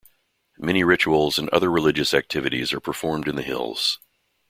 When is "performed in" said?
2.79-3.35